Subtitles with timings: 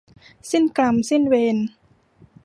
[0.51, 1.57] สิ้นกรรมสิ้นเวร